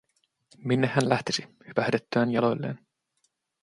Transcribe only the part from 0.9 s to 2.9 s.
lähtisi, hypähdettyään jaloilleen?